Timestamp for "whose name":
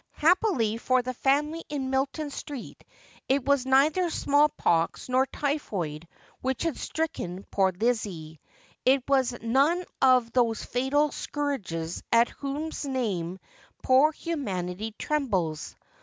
12.29-13.37